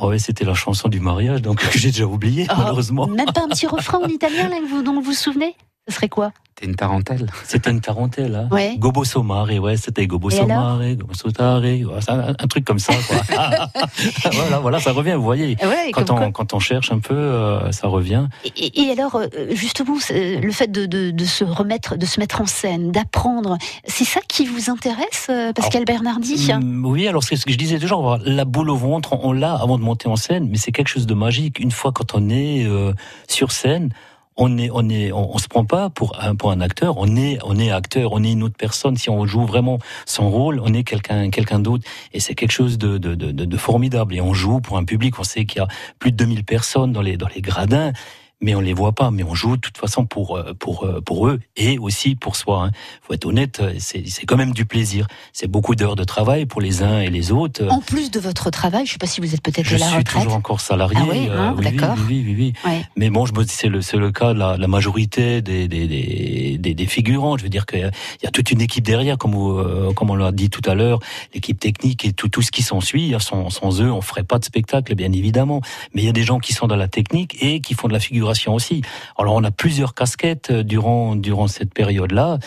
Oh 0.00 0.08
ouais, 0.08 0.18
c'était 0.18 0.44
la 0.44 0.54
chanson 0.54 0.88
du 0.88 1.00
mariage, 1.00 1.42
donc 1.42 1.60
j'ai 1.74 1.90
déjà 1.90 2.04
oublié 2.04 2.46
oh, 2.50 2.54
malheureusement. 2.58 3.06
Même 3.06 3.32
pas 3.32 3.42
un 3.44 3.48
petit 3.48 3.66
refrain 3.66 3.98
en 3.98 4.08
italien 4.08 4.48
là, 4.48 4.56
dont 4.84 4.94
vous 4.94 5.00
vous 5.00 5.12
souvenez? 5.12 5.56
Ce 5.88 5.94
serait 5.94 6.08
quoi? 6.08 6.32
C'était 6.58 6.70
une 6.70 6.76
tarentelle. 6.76 7.26
C'était 7.44 7.70
une 7.70 7.80
tarentelle, 7.80 8.34
hein. 8.34 8.48
Ouais. 8.50 8.74
Gobo 8.78 9.04
Somare, 9.04 9.48
ouais, 9.60 9.76
c'était 9.76 10.08
Gobo 10.08 10.28
Somare, 10.28 10.80
Gobo 10.96 11.14
Sotare, 11.14 11.62
un, 11.62 12.34
un, 12.36 12.46
truc 12.48 12.64
comme 12.64 12.80
ça, 12.80 12.94
quoi. 13.06 13.16
voilà, 14.32 14.58
voilà, 14.58 14.80
ça 14.80 14.90
revient, 14.90 15.12
vous 15.14 15.22
voyez. 15.22 15.56
Ouais, 15.62 15.92
quand, 15.92 16.10
on, 16.10 16.32
quand 16.32 16.54
on 16.54 16.58
cherche 16.58 16.90
un 16.90 16.98
peu, 16.98 17.14
euh, 17.14 17.70
ça 17.70 17.86
revient. 17.86 18.26
Et, 18.56 18.82
et, 18.82 18.90
alors, 18.90 19.14
euh, 19.14 19.28
justement, 19.52 19.94
le 20.10 20.50
fait 20.50 20.70
de, 20.70 20.86
de, 20.86 21.12
de, 21.12 21.24
se 21.24 21.44
remettre, 21.44 21.96
de 21.96 22.06
se 22.06 22.18
mettre 22.18 22.40
en 22.40 22.46
scène, 22.46 22.90
d'apprendre, 22.90 23.56
c'est 23.86 24.04
ça 24.04 24.20
qui 24.26 24.44
vous 24.44 24.68
intéresse, 24.68 25.28
euh, 25.30 25.52
Pascal 25.52 25.84
alors, 25.86 26.02
Bernardi? 26.02 26.52
mm, 26.52 26.84
Oui, 26.84 27.06
alors 27.06 27.22
c'est 27.22 27.36
ce 27.36 27.46
que 27.46 27.52
je 27.52 27.58
disais 27.58 27.78
toujours, 27.78 28.18
la 28.24 28.44
boule 28.44 28.70
au 28.70 28.76
ventre, 28.76 29.16
on 29.22 29.32
l'a 29.32 29.54
avant 29.54 29.78
de 29.78 29.84
monter 29.84 30.08
en 30.08 30.16
scène, 30.16 30.48
mais 30.50 30.58
c'est 30.58 30.72
quelque 30.72 30.88
chose 30.88 31.06
de 31.06 31.14
magique. 31.14 31.60
Une 31.60 31.70
fois 31.70 31.92
quand 31.92 32.14
on 32.14 32.28
est 32.30 32.64
euh, 32.66 32.92
sur 33.28 33.52
scène, 33.52 33.90
on 34.38 34.56
est, 34.56 34.70
on 34.72 34.88
est, 34.88 35.12
on, 35.12 35.36
se 35.36 35.48
prend 35.48 35.64
pas 35.64 35.90
pour 35.90 36.16
un, 36.22 36.36
pour 36.36 36.52
un 36.52 36.60
acteur. 36.60 36.96
On 36.96 37.16
est, 37.16 37.38
on 37.44 37.58
est 37.58 37.72
acteur. 37.72 38.12
On 38.12 38.22
est 38.22 38.32
une 38.32 38.44
autre 38.44 38.56
personne. 38.56 38.96
Si 38.96 39.10
on 39.10 39.26
joue 39.26 39.44
vraiment 39.44 39.80
son 40.06 40.30
rôle, 40.30 40.60
on 40.64 40.72
est 40.72 40.84
quelqu'un, 40.84 41.28
quelqu'un 41.30 41.58
d'autre. 41.58 41.84
Et 42.12 42.20
c'est 42.20 42.36
quelque 42.36 42.52
chose 42.52 42.78
de, 42.78 42.98
de, 42.98 43.16
de, 43.16 43.32
de, 43.32 43.56
formidable. 43.56 44.14
Et 44.14 44.20
on 44.20 44.32
joue 44.34 44.60
pour 44.60 44.78
un 44.78 44.84
public. 44.84 45.18
On 45.18 45.24
sait 45.24 45.44
qu'il 45.44 45.58
y 45.58 45.64
a 45.64 45.68
plus 45.98 46.12
de 46.12 46.16
2000 46.16 46.44
personnes 46.44 46.92
dans 46.92 47.02
les, 47.02 47.16
dans 47.16 47.28
les 47.34 47.42
gradins 47.42 47.92
mais 48.40 48.54
on 48.54 48.60
les 48.60 48.72
voit 48.72 48.92
pas. 48.92 49.10
Mais 49.10 49.22
on 49.22 49.34
joue 49.34 49.56
de 49.56 49.60
toute 49.60 49.78
façon 49.78 50.04
pour 50.06 50.38
pour 50.58 50.86
pour 51.04 51.28
eux 51.28 51.40
et 51.56 51.78
aussi 51.78 52.14
pour 52.14 52.36
soi. 52.36 52.64
Hein. 52.66 52.70
Faut 53.02 53.14
être 53.14 53.26
honnête, 53.26 53.62
c'est 53.78 54.06
c'est 54.08 54.26
quand 54.26 54.36
même 54.36 54.52
du 54.52 54.64
plaisir. 54.64 55.06
C'est 55.32 55.48
beaucoup 55.48 55.74
d'heures 55.74 55.96
de 55.96 56.04
travail 56.04 56.46
pour 56.46 56.60
les 56.60 56.82
uns 56.82 57.00
et 57.00 57.10
les 57.10 57.32
autres. 57.32 57.66
En 57.70 57.80
plus 57.80 58.10
de 58.10 58.20
votre 58.20 58.50
travail, 58.50 58.86
je 58.86 58.92
sais 58.92 58.98
pas 58.98 59.06
si 59.06 59.20
vous 59.20 59.34
êtes 59.34 59.42
peut-être 59.42 59.66
je 59.66 59.76
à 59.76 59.78
la 59.78 59.86
suis 59.86 59.96
retraite. 59.98 60.22
toujours 60.22 60.36
encore 60.36 60.60
salarié. 60.60 60.98
Ah 61.00 61.04
oui, 61.10 61.28
hein, 61.30 61.54
oui, 61.58 61.64
d'accord. 61.64 61.96
Oui, 62.08 62.22
oui, 62.26 62.34
oui, 62.36 62.52
oui. 62.64 62.70
Ouais. 62.70 62.82
Mais 62.96 63.10
bon, 63.10 63.26
je 63.26 63.32
me 63.34 63.44
c'est 63.44 63.68
le 63.68 63.82
c'est 63.82 63.96
le 63.96 64.12
cas 64.12 64.34
de 64.34 64.38
la, 64.38 64.56
la 64.56 64.68
majorité 64.68 65.42
des 65.42 65.66
des, 65.68 65.88
des 65.88 66.58
des 66.58 66.74
des 66.74 66.86
figurants. 66.86 67.36
Je 67.36 67.42
veux 67.42 67.48
dire 67.48 67.66
qu'il 67.66 67.90
y 68.22 68.26
a 68.26 68.30
toute 68.30 68.50
une 68.50 68.60
équipe 68.60 68.84
derrière, 68.84 69.18
comme 69.18 69.32
vous, 69.32 69.50
euh, 69.58 69.92
comme 69.94 70.10
on 70.10 70.16
l'a 70.16 70.32
dit 70.32 70.50
tout 70.50 70.62
à 70.70 70.74
l'heure, 70.74 71.00
l'équipe 71.34 71.58
technique 71.58 72.04
et 72.04 72.12
tout 72.12 72.28
tout 72.28 72.42
ce 72.42 72.50
qui 72.50 72.62
s'ensuit. 72.62 73.14
Sans 73.18 73.50
sans 73.50 73.80
eux, 73.82 73.90
on 73.90 74.00
ferait 74.00 74.22
pas 74.22 74.38
de 74.38 74.44
spectacle, 74.44 74.94
bien 74.94 75.12
évidemment. 75.12 75.60
Mais 75.94 76.02
il 76.02 76.04
y 76.06 76.08
a 76.08 76.12
des 76.12 76.22
gens 76.22 76.38
qui 76.38 76.52
sont 76.52 76.66
dans 76.68 76.76
la 76.76 76.88
technique 76.88 77.36
et 77.42 77.60
qui 77.60 77.74
font 77.74 77.88
de 77.88 77.92
la 77.92 78.00
figuration 78.00 78.27
aussi. 78.54 78.82
Alors 79.18 79.34
on 79.34 79.44
a 79.44 79.50
plusieurs 79.50 79.94
casquettes 79.94 80.52
durant 80.52 81.16
durant 81.16 81.48
cette 81.48 81.72
période-là. 81.74 82.38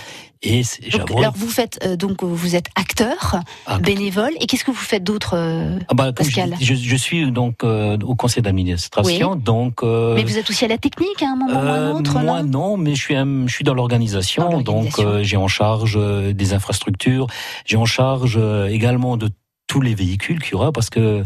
Et 0.44 0.64
donc, 0.92 1.12
alors 1.12 1.34
vous 1.36 1.48
faites 1.50 1.78
euh, 1.86 1.96
donc 1.96 2.24
vous 2.24 2.56
êtes 2.56 2.66
acteur, 2.76 3.36
Ah, 3.68 3.78
bénévole 3.78 4.32
et 4.40 4.48
qu'est-ce 4.48 4.64
que 4.66 4.72
vous 4.72 4.78
faites 4.78 5.04
d'autre, 5.04 5.36
euh, 5.38 5.78
ah 5.88 5.94
bah, 5.94 6.12
Pascal 6.14 6.56
je, 6.60 6.96
suis 6.96 7.32
donc 7.32 7.64
euh, 7.64 7.96
au 8.04 8.16
conseil 8.16 8.42
d'administration, 8.42 9.34
Oui. 9.34 9.40
donc. 9.40 9.84
euh, 9.84 10.16
Mais 10.16 10.24
vous 10.24 10.40
êtes 10.40 10.50
aussi 10.50 10.66
à 10.66 10.68
la 10.68 10.80
technique 10.80 11.22
à 11.22 11.28
un 11.28 11.36
moment 11.36 11.54
ou 11.54 11.58
à 11.58 11.72
un 11.74 11.90
euh, 11.90 11.94
autre, 11.94 12.18
moi 12.20 12.42
non 12.42 12.76
mais 12.76 12.96
je 12.96 13.02
suis 13.02 13.16
je 13.16 13.54
suis 13.54 13.64
dans 13.64 13.76
l'organisation, 13.76 14.62
donc 14.62 14.98
euh, 14.98 15.22
j'ai 15.22 15.38
en 15.38 15.48
charge 15.48 15.94
euh, 15.96 16.34
des 16.34 16.54
infrastructures, 16.54 17.28
j'ai 17.66 17.78
en 17.78 17.86
charge 17.86 18.36
euh, 18.42 18.66
également 18.66 19.18
de 19.18 19.30
tous 19.68 19.80
les 19.82 19.94
véhicules 19.94 20.42
qu'il 20.42 20.54
y 20.54 20.56
aura 20.56 20.72
parce 20.72 20.90
que 20.90 21.00
euh, 21.00 21.24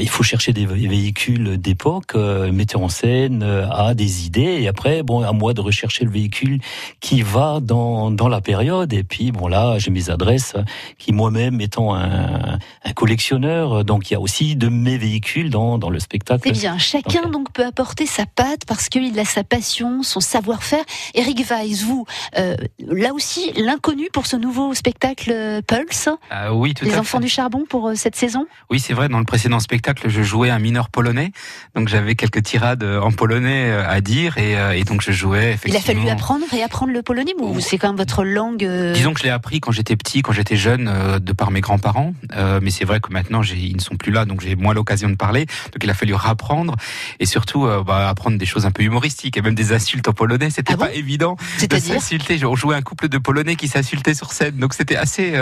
il 0.00 0.08
faut 0.08 0.22
chercher 0.22 0.52
des 0.52 0.66
vé- 0.66 0.88
véhicules 0.88 1.58
d'époque, 1.58 2.14
euh, 2.14 2.50
metteur 2.52 2.82
en 2.82 2.88
scène 2.88 3.42
euh, 3.42 3.68
a 3.70 3.94
des 3.94 4.26
idées 4.26 4.58
et 4.62 4.68
après 4.68 5.02
bon 5.02 5.22
à 5.22 5.32
moi 5.32 5.52
de 5.54 5.60
rechercher 5.60 6.04
le 6.04 6.10
véhicule 6.10 6.60
qui 7.00 7.22
va 7.22 7.60
dans 7.60 8.10
dans 8.10 8.28
la 8.28 8.40
période 8.40 8.92
et 8.92 9.02
puis 9.04 9.32
bon 9.32 9.48
là 9.48 9.78
j'ai 9.78 9.90
mes 9.90 10.10
adresses 10.10 10.54
euh, 10.56 10.62
qui 10.98 11.12
moi-même 11.12 11.60
étant 11.60 11.94
un, 11.94 12.58
un 12.84 12.92
collectionneur 12.94 13.72
euh, 13.72 13.82
donc 13.84 14.10
il 14.10 14.14
y 14.14 14.16
a 14.16 14.20
aussi 14.20 14.56
de 14.56 14.68
mes 14.68 14.98
véhicules 14.98 15.50
dans 15.50 15.78
dans 15.78 15.90
le 15.90 16.00
spectacle. 16.00 16.42
C'est 16.44 16.52
bien. 16.52 16.78
Chacun 16.78 17.22
Donc, 17.22 17.32
donc 17.32 17.52
peut 17.52 17.64
apporter 17.66 18.06
sa 18.06 18.24
patte 18.26 18.64
parce 18.66 18.88
qu'il 18.88 19.18
a 19.18 19.24
sa 19.24 19.44
passion, 19.44 20.02
son 20.02 20.20
savoir-faire. 20.20 20.84
Eric 21.14 21.44
Weiss, 21.50 21.82
vous, 21.82 22.06
euh, 22.38 22.56
là 22.78 23.12
aussi, 23.12 23.52
l'inconnu 23.56 24.08
pour 24.12 24.26
ce 24.26 24.36
nouveau 24.36 24.74
spectacle 24.74 25.30
euh, 25.32 25.60
Pulse, 25.62 26.08
Ah 26.30 26.54
oui, 26.54 26.74
tout 26.74 26.84
les 26.84 26.94
à 26.94 27.00
enfants 27.00 27.18
fait. 27.18 27.24
du 27.24 27.28
charbon 27.30 27.64
pour 27.68 27.88
euh, 27.88 27.94
cette 27.94 28.16
saison? 28.16 28.46
Oui, 28.70 28.80
c'est 28.80 28.94
vrai. 28.94 29.08
Dans 29.08 29.18
le 29.18 29.24
précédent 29.24 29.60
spectacle, 29.66 30.08
je 30.08 30.22
jouais 30.22 30.50
un 30.50 30.60
mineur 30.60 30.90
polonais, 30.90 31.32
donc 31.74 31.88
j'avais 31.88 32.14
quelques 32.14 32.42
tirades 32.44 32.84
en 32.84 33.10
polonais 33.10 33.72
à 33.72 34.00
dire 34.00 34.38
et, 34.38 34.54
et 34.78 34.84
donc 34.84 35.02
je 35.02 35.10
jouais. 35.10 35.58
Il 35.66 35.76
a 35.76 35.80
fallu 35.80 36.08
apprendre 36.08 36.44
et 36.54 36.62
apprendre 36.62 36.92
le 36.92 37.02
polonais 37.02 37.34
ou 37.40 37.58
c'est 37.58 37.76
quand 37.76 37.88
même 37.88 37.96
votre 37.96 38.22
langue 38.24 38.64
Disons 38.94 39.12
que 39.12 39.18
je 39.18 39.24
l'ai 39.24 39.30
appris 39.30 39.60
quand 39.60 39.72
j'étais 39.72 39.96
petit, 39.96 40.22
quand 40.22 40.32
j'étais 40.32 40.56
jeune, 40.56 41.18
de 41.18 41.32
par 41.32 41.50
mes 41.50 41.60
grands-parents, 41.60 42.14
mais 42.62 42.70
c'est 42.70 42.84
vrai 42.84 43.00
que 43.00 43.12
maintenant 43.12 43.42
ils 43.42 43.74
ne 43.74 43.80
sont 43.80 43.96
plus 43.96 44.12
là, 44.12 44.24
donc 44.24 44.40
j'ai 44.40 44.54
moins 44.54 44.72
l'occasion 44.72 45.08
de 45.08 45.16
parler. 45.16 45.46
Donc 45.72 45.82
il 45.82 45.90
a 45.90 45.94
fallu 45.94 46.14
rapprendre 46.14 46.76
et 47.18 47.26
surtout 47.26 47.66
bah, 47.84 48.08
apprendre 48.08 48.38
des 48.38 48.46
choses 48.46 48.66
un 48.66 48.70
peu 48.70 48.84
humoristiques 48.84 49.36
et 49.36 49.42
même 49.42 49.56
des 49.56 49.72
insultes 49.72 50.06
en 50.08 50.12
polonais. 50.12 50.50
C'était 50.50 50.74
ah 50.74 50.78
pas 50.78 50.92
évident 50.92 51.36
de 51.60 51.78
s'insulter. 51.78 52.44
On 52.44 52.54
jouait 52.54 52.76
un 52.76 52.82
couple 52.82 53.08
de 53.08 53.18
polonais 53.18 53.56
qui 53.56 53.66
s'insultaient 53.66 54.14
sur 54.14 54.32
scène, 54.32 54.56
donc 54.56 54.74
c'était 54.74 54.96
assez 54.96 55.34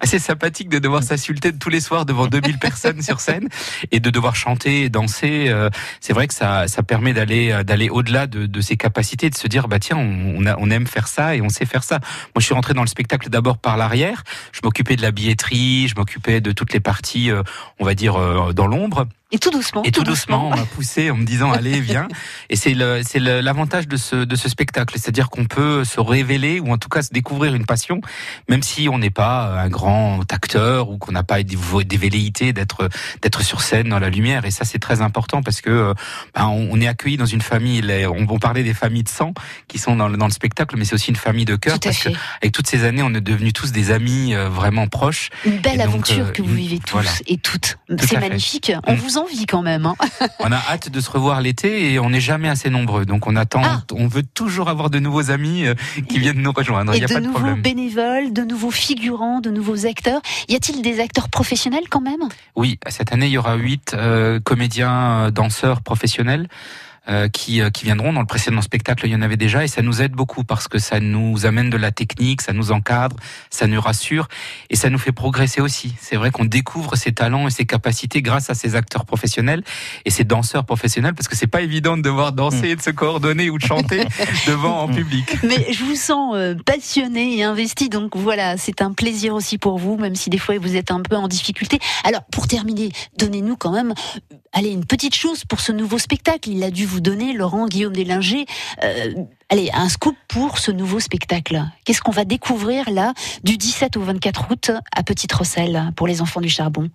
assez 0.00 0.18
sympathique 0.18 0.70
de 0.70 0.78
devoir 0.78 1.02
s'insulter 1.02 1.52
tous 1.52 1.68
les 1.68 1.80
soirs 1.80 2.06
devant 2.06 2.26
2000 2.26 2.58
personnes 2.58 3.02
sur 3.02 3.20
scène 3.20 3.48
et 3.92 4.00
de 4.00 4.10
devoir 4.10 4.36
chanter 4.36 4.82
et 4.82 4.88
danser. 4.88 5.46
Euh, 5.48 5.70
c'est 6.00 6.12
vrai 6.12 6.26
que 6.26 6.34
ça, 6.34 6.68
ça 6.68 6.82
permet 6.82 7.12
d'aller 7.12 7.52
euh, 7.52 7.62
d'aller 7.62 7.88
au-delà 7.88 8.26
de, 8.26 8.46
de, 8.46 8.60
ses 8.60 8.76
capacités, 8.76 9.30
de 9.30 9.36
se 9.36 9.48
dire 9.48 9.68
bah 9.68 9.78
tiens, 9.78 9.96
on, 9.96 10.44
on, 10.46 10.70
aime 10.70 10.86
faire 10.86 11.08
ça 11.08 11.36
et 11.36 11.40
on 11.40 11.48
sait 11.48 11.66
faire 11.66 11.84
ça. 11.84 11.98
Moi, 11.98 12.40
je 12.40 12.44
suis 12.44 12.54
rentré 12.54 12.74
dans 12.74 12.82
le 12.82 12.88
spectacle 12.88 13.28
d'abord 13.28 13.58
par 13.58 13.76
l'arrière. 13.76 14.24
Je 14.52 14.60
m'occupais 14.62 14.96
de 14.96 15.02
la 15.02 15.10
billetterie, 15.10 15.88
je 15.88 15.94
m'occupais 15.96 16.40
de 16.40 16.52
toutes 16.52 16.72
les 16.72 16.80
parties, 16.80 17.30
euh, 17.30 17.42
on 17.78 17.84
va 17.84 17.94
dire 17.94 18.16
dans 18.54 18.66
l'ombre. 18.66 19.06
Et 19.32 19.38
tout 19.38 19.50
doucement. 19.50 19.82
Et 19.82 19.90
tout, 19.90 20.04
doucement, 20.04 20.46
on 20.46 20.50
m'a 20.50 20.64
poussé 20.64 21.10
en 21.10 21.16
me 21.16 21.24
disant 21.24 21.50
allez 21.50 21.80
viens. 21.80 22.06
Et 22.48 22.54
c'est 22.54 22.74
le 22.74 23.02
c'est 23.04 23.18
l'avantage 23.18 23.88
de 23.88 23.96
ce 23.96 24.14
de 24.14 24.36
ce 24.36 24.48
spectacle, 24.48 24.94
c'est-à-dire 24.96 25.30
qu'on 25.30 25.46
peut 25.46 25.82
se 25.84 25.98
révéler 25.98 26.60
ou 26.60 26.72
en 26.72 26.78
tout 26.78 26.88
cas 26.88 27.02
se 27.02 27.10
découvrir 27.12 27.54
une 27.54 27.66
passion, 27.66 28.00
même 28.48 28.62
si 28.62 28.88
on 28.88 28.98
n'est 28.98 29.10
pas 29.10 29.60
un 29.60 29.68
grand 29.68 30.20
acteur 30.32 30.90
ou 30.90 30.98
qu'on 30.98 31.10
n'a 31.10 31.24
pas 31.24 31.42
des, 31.42 31.56
des 31.84 31.96
velléités 31.96 32.52
d'être 32.52 32.88
d'être 33.20 33.42
sur 33.42 33.62
scène 33.62 33.88
dans 33.88 33.98
la 33.98 34.10
lumière. 34.10 34.44
Et 34.44 34.52
ça 34.52 34.64
c'est 34.64 34.78
très 34.78 35.00
important 35.02 35.42
parce 35.42 35.60
que 35.60 35.92
ben, 36.36 36.46
on, 36.46 36.80
est 36.80 36.86
accueilli 36.86 37.16
dans 37.16 37.26
une 37.26 37.42
famille. 37.42 37.82
On, 38.06 38.26
on 38.28 38.38
parlait 38.38 38.62
des 38.62 38.74
familles 38.74 39.02
de 39.02 39.08
sang 39.08 39.34
qui 39.66 39.78
sont 39.78 39.96
dans 39.96 40.08
le, 40.08 40.16
dans 40.16 40.26
le 40.26 40.32
spectacle, 40.32 40.76
mais 40.78 40.84
c'est 40.84 40.94
aussi 40.94 41.10
une 41.10 41.16
famille 41.16 41.44
de 41.44 41.56
cœur 41.56 41.80
parce 41.80 41.98
que 41.98 42.10
avec 42.42 42.52
toutes 42.52 42.68
ces 42.68 42.84
années, 42.84 43.02
on 43.02 43.12
est 43.12 43.20
devenus 43.20 43.54
tous 43.54 43.72
des 43.72 43.90
amis 43.90 44.36
euh, 44.36 44.48
vraiment 44.48 44.86
proches. 44.86 45.30
Une 45.44 45.58
belle 45.58 45.80
aventure 45.80 46.26
euh, 46.26 46.30
que 46.30 46.42
vous 46.42 46.54
vivez 46.54 46.78
tous 46.78 47.22
et 47.26 47.38
toutes. 47.38 47.78
C'est 47.98 48.20
magnifique. 48.20 48.70
On 48.86 48.92
mm. 48.92 48.96
Envie 49.16 49.46
quand 49.46 49.62
même. 49.62 49.86
Hein. 49.86 49.94
on 50.40 50.52
a 50.52 50.56
hâte 50.56 50.90
de 50.90 51.00
se 51.00 51.10
revoir 51.10 51.40
l'été 51.40 51.92
et 51.92 51.98
on 51.98 52.10
n'est 52.10 52.20
jamais 52.20 52.48
assez 52.48 52.70
nombreux. 52.70 53.04
Donc 53.04 53.26
on 53.26 53.36
attend, 53.36 53.62
ah. 53.64 53.82
on 53.92 54.06
veut 54.06 54.22
toujours 54.22 54.68
avoir 54.68 54.90
de 54.90 54.98
nouveaux 54.98 55.30
amis 55.30 55.66
euh, 55.66 55.74
qui 56.08 56.18
viennent 56.18 56.40
nous 56.40 56.52
rejoindre. 56.52 56.92
Et 56.94 56.98
Il 56.98 57.00
y 57.00 57.04
a 57.04 57.08
de 57.08 57.14
pas 57.14 57.20
de 57.20 57.26
nouveaux 57.26 57.56
bénévoles, 57.56 58.32
de 58.32 58.42
nouveaux 58.42 58.70
figurants, 58.70 59.40
de 59.40 59.50
nouveaux 59.50 59.86
acteurs. 59.86 60.20
Y 60.48 60.54
a-t-il 60.54 60.82
des 60.82 61.00
acteurs 61.00 61.28
professionnels 61.28 61.88
quand 61.90 62.00
même? 62.00 62.28
Oui, 62.54 62.78
cette 62.88 63.12
année 63.12 63.26
il 63.26 63.32
y 63.32 63.38
aura 63.38 63.56
huit 63.56 63.94
euh, 63.94 64.40
comédiens, 64.40 65.26
euh, 65.26 65.30
danseurs 65.30 65.82
professionnels. 65.82 66.48
Euh, 67.08 67.28
qui, 67.28 67.60
euh, 67.60 67.70
qui 67.70 67.84
viendront. 67.84 68.12
Dans 68.12 68.18
le 68.18 68.26
précédent 68.26 68.60
spectacle, 68.60 69.06
il 69.06 69.12
y 69.12 69.14
en 69.14 69.22
avait 69.22 69.36
déjà, 69.36 69.62
et 69.62 69.68
ça 69.68 69.80
nous 69.80 70.02
aide 70.02 70.10
beaucoup 70.10 70.42
parce 70.42 70.66
que 70.66 70.80
ça 70.80 70.98
nous 70.98 71.46
amène 71.46 71.70
de 71.70 71.76
la 71.76 71.92
technique, 71.92 72.42
ça 72.42 72.52
nous 72.52 72.72
encadre, 72.72 73.14
ça 73.48 73.68
nous 73.68 73.80
rassure, 73.80 74.26
et 74.70 74.76
ça 74.76 74.90
nous 74.90 74.98
fait 74.98 75.12
progresser 75.12 75.60
aussi. 75.60 75.94
C'est 76.00 76.16
vrai 76.16 76.32
qu'on 76.32 76.44
découvre 76.44 76.96
ses 76.96 77.12
talents 77.12 77.46
et 77.46 77.52
ses 77.52 77.64
capacités 77.64 78.22
grâce 78.22 78.50
à 78.50 78.54
ces 78.54 78.74
acteurs 78.74 79.04
professionnels 79.04 79.62
et 80.04 80.10
ces 80.10 80.24
danseurs 80.24 80.64
professionnels, 80.64 81.14
parce 81.14 81.28
que 81.28 81.36
c'est 81.36 81.46
pas 81.46 81.60
évident 81.60 81.96
de 81.96 82.02
devoir 82.02 82.32
danser, 82.32 82.74
de 82.74 82.82
se 82.82 82.90
coordonner 82.90 83.50
ou 83.50 83.58
de 83.58 83.64
chanter 83.64 84.02
devant 84.48 84.80
en 84.80 84.88
public. 84.88 85.36
Mais 85.44 85.72
je 85.72 85.84
vous 85.84 85.94
sens 85.94 86.34
euh, 86.34 86.56
passionné 86.66 87.38
et 87.38 87.44
investi, 87.44 87.88
donc 87.88 88.16
voilà, 88.16 88.56
c'est 88.56 88.82
un 88.82 88.92
plaisir 88.92 89.32
aussi 89.32 89.58
pour 89.58 89.78
vous, 89.78 89.96
même 89.96 90.16
si 90.16 90.28
des 90.28 90.38
fois 90.38 90.58
vous 90.58 90.74
êtes 90.74 90.90
un 90.90 91.02
peu 91.02 91.14
en 91.14 91.28
difficulté. 91.28 91.78
Alors, 92.02 92.24
pour 92.32 92.48
terminer, 92.48 92.90
donnez-nous 93.16 93.56
quand 93.56 93.70
même, 93.70 93.94
allez, 94.56 94.70
une 94.70 94.86
petite 94.86 95.14
chose 95.14 95.44
pour 95.44 95.60
ce 95.60 95.70
nouveau 95.70 95.98
spectacle. 95.98 96.48
Il 96.48 96.64
a 96.64 96.70
dû 96.70 96.86
vous 96.86 97.00
donner, 97.00 97.34
Laurent 97.34 97.66
Guillaume 97.66 97.92
Deslinger, 97.92 98.46
euh, 98.82 99.12
allez, 99.50 99.70
un 99.72 99.88
scoop 99.88 100.16
pour 100.28 100.58
ce 100.58 100.70
nouveau 100.70 100.98
spectacle. 100.98 101.62
Qu'est-ce 101.84 102.00
qu'on 102.00 102.10
va 102.10 102.24
découvrir 102.24 102.90
là 102.90 103.12
du 103.44 103.58
17 103.58 103.98
au 103.98 104.00
24 104.00 104.50
août 104.50 104.70
à 104.94 105.02
Petite 105.02 105.32
Rosselle 105.32 105.92
pour 105.94 106.06
les 106.08 106.22
enfants 106.22 106.40
du 106.40 106.48
charbon? 106.48 106.88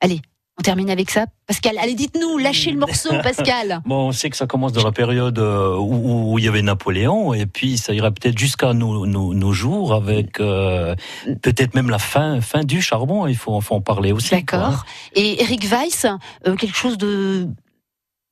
Allez, 0.00 0.20
on 0.58 0.62
termine 0.62 0.90
avec 0.90 1.10
ça. 1.10 1.26
Pascal, 1.46 1.76
allez, 1.78 1.94
dites-nous, 1.94 2.38
lâchez 2.38 2.70
le 2.70 2.78
morceau, 2.78 3.10
Pascal. 3.22 3.80
bon, 3.86 4.08
on 4.08 4.12
sait 4.12 4.30
que 4.30 4.36
ça 4.36 4.46
commence 4.46 4.72
dans 4.72 4.84
la 4.84 4.92
période 4.92 5.38
euh, 5.38 5.76
où, 5.78 6.38
il 6.38 6.44
y 6.44 6.48
avait 6.48 6.62
Napoléon, 6.62 7.34
et 7.34 7.46
puis 7.46 7.76
ça 7.76 7.92
ira 7.92 8.10
peut-être 8.10 8.38
jusqu'à 8.38 8.72
nos, 8.72 9.06
nos, 9.06 9.52
jours, 9.52 9.94
avec 9.94 10.40
euh, 10.40 10.94
peut-être 11.42 11.74
même 11.74 11.90
la 11.90 11.98
fin, 11.98 12.40
fin 12.40 12.64
du 12.64 12.80
charbon. 12.80 13.26
Il 13.26 13.36
faut, 13.36 13.60
faut 13.60 13.74
en 13.74 13.80
parler 13.80 14.12
aussi. 14.12 14.30
D'accord. 14.30 14.84
Et 15.14 15.42
Eric 15.42 15.68
Weiss, 15.68 16.06
quelque 16.44 16.76
chose 16.76 16.98
de 16.98 17.48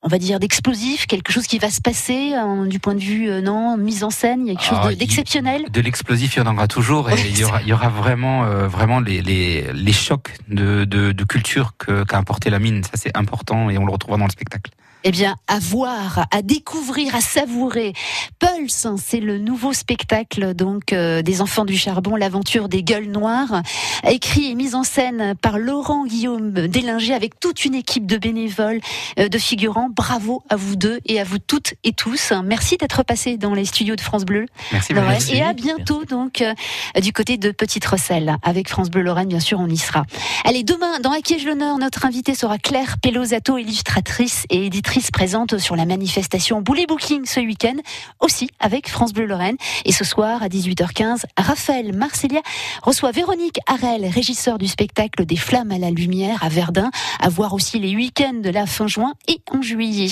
on 0.04 0.08
va 0.08 0.18
dire 0.18 0.38
d'explosif, 0.38 1.06
quelque 1.06 1.32
chose 1.32 1.46
qui 1.46 1.58
va 1.58 1.70
se 1.70 1.80
passer 1.80 2.34
hein, 2.34 2.66
du 2.66 2.78
point 2.78 2.94
de 2.94 3.00
vue 3.00 3.30
euh, 3.30 3.40
non 3.40 3.78
mise 3.78 4.04
en 4.04 4.10
scène, 4.10 4.46
il 4.46 4.48
y 4.48 4.50
a 4.50 4.54
quelque 4.54 4.68
chose 4.68 4.78
ah, 4.82 4.94
d'exceptionnel. 4.94 5.64
De, 5.70 5.80
l'explosif, 5.80 6.36
il 6.36 6.40
y 6.40 6.42
en 6.42 6.52
aura 6.52 6.68
toujours 6.68 7.10
et 7.10 7.14
il, 7.26 7.38
y 7.38 7.44
aura, 7.44 7.62
il 7.62 7.68
y 7.68 7.72
aura 7.72 7.88
vraiment 7.88 8.44
euh, 8.44 8.68
vraiment 8.68 9.00
les, 9.00 9.22
les, 9.22 9.72
les 9.72 9.92
chocs 9.92 10.34
de, 10.48 10.84
de, 10.84 11.12
de 11.12 11.24
culture 11.24 11.72
qu'a 11.78 12.18
apporté 12.18 12.50
la 12.50 12.58
mine. 12.58 12.84
Ça 12.84 12.92
c'est 12.94 13.16
important 13.16 13.70
et 13.70 13.78
on 13.78 13.86
le 13.86 13.92
retrouvera 13.92 14.18
dans 14.18 14.26
le 14.26 14.30
spectacle 14.30 14.70
eh 15.04 15.10
bien, 15.10 15.36
à 15.48 15.58
voir, 15.58 16.26
à 16.30 16.40
découvrir, 16.40 17.14
à 17.14 17.20
savourer. 17.20 17.92
Pulse, 18.38 18.86
c'est 18.96 19.20
le 19.20 19.38
nouveau 19.38 19.74
spectacle 19.74 20.54
donc 20.54 20.94
euh, 20.94 21.20
des 21.20 21.42
enfants 21.42 21.66
du 21.66 21.76
charbon, 21.76 22.16
l'aventure 22.16 22.70
des 22.70 22.82
gueules 22.82 23.10
noires, 23.10 23.62
écrit 24.08 24.50
et 24.50 24.54
mis 24.54 24.74
en 24.74 24.82
scène 24.82 25.34
par 25.42 25.58
Laurent 25.58 26.06
Guillaume 26.06 26.52
Délinger 26.52 27.12
avec 27.12 27.38
toute 27.38 27.66
une 27.66 27.74
équipe 27.74 28.06
de 28.06 28.16
bénévoles, 28.16 28.80
euh, 29.18 29.28
de 29.28 29.38
figurants. 29.38 29.90
Bravo 29.94 30.42
à 30.48 30.56
vous 30.56 30.74
deux 30.74 31.00
et 31.04 31.20
à 31.20 31.24
vous 31.24 31.38
toutes 31.38 31.74
et 31.84 31.92
tous. 31.92 32.32
Merci 32.42 32.78
d'être 32.78 33.02
passé 33.02 33.36
dans 33.36 33.52
les 33.52 33.66
studios 33.66 33.96
de 33.96 34.00
France 34.00 34.24
Bleu. 34.24 34.46
Merci. 34.72 35.34
Et 35.34 35.42
à 35.42 35.52
bientôt 35.52 36.06
donc 36.06 36.40
euh, 36.40 36.54
du 37.02 37.12
côté 37.12 37.36
de 37.36 37.50
Petite 37.50 37.84
Rosselle 37.84 38.36
avec 38.42 38.70
France 38.70 38.90
Bleu 38.90 39.02
Lorraine. 39.02 39.28
Bien 39.28 39.40
sûr, 39.40 39.60
on 39.60 39.68
y 39.68 39.76
sera. 39.76 40.04
Allez, 40.44 40.62
demain 40.62 40.98
dans 41.00 41.12
Acquiège 41.12 41.44
l'honneur, 41.44 41.76
notre 41.76 42.06
invitée 42.06 42.34
sera 42.34 42.56
Claire 42.56 42.96
Pelosato, 43.02 43.58
illustratrice 43.58 44.46
et 44.48 44.64
éditrice 44.66 44.93
se 45.00 45.10
présente 45.10 45.58
sur 45.58 45.76
la 45.76 45.86
manifestation 45.86 46.60
Boulet 46.60 46.86
Booking 46.86 47.24
ce 47.24 47.40
week-end, 47.40 47.76
aussi 48.20 48.48
avec 48.60 48.88
France 48.88 49.12
Bleu 49.12 49.26
Lorraine. 49.26 49.56
Et 49.84 49.92
ce 49.92 50.04
soir, 50.04 50.42
à 50.42 50.48
18h15, 50.48 51.24
Raphaël 51.36 51.96
Marcelia 51.96 52.40
reçoit 52.82 53.12
Véronique 53.12 53.58
Harel, 53.66 54.06
régisseur 54.06 54.58
du 54.58 54.66
spectacle 54.66 55.26
Des 55.26 55.36
Flammes 55.36 55.72
à 55.72 55.78
la 55.78 55.90
Lumière 55.90 56.42
à 56.42 56.48
Verdun, 56.48 56.90
à 57.20 57.28
voir 57.28 57.54
aussi 57.54 57.78
les 57.78 57.94
week-ends 57.94 58.40
de 58.42 58.50
la 58.50 58.66
fin 58.66 58.86
juin 58.86 59.12
et 59.28 59.40
en 59.50 59.62
juillet. 59.62 60.08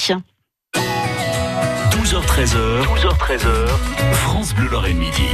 12h13h, 1.91 2.85
12h13h, 2.97 3.69
France 4.13 4.55
Bleu 4.55 4.69
Lorraine 4.69 4.99
Midi. 4.99 5.29